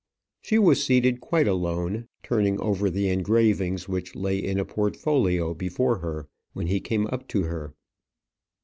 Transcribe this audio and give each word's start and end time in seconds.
She 0.41 0.57
was 0.57 0.83
seated 0.83 1.21
quite 1.21 1.47
alone, 1.47 2.07
turning 2.23 2.59
over 2.59 2.89
the 2.89 3.09
engravings 3.09 3.87
which 3.87 4.15
lay 4.15 4.39
in 4.39 4.57
a 4.59 4.65
portfolio 4.65 5.53
before 5.53 5.99
her, 5.99 6.27
when 6.53 6.65
he 6.65 6.79
came 6.79 7.05
up 7.11 7.27
to 7.27 7.43
her. 7.43 7.75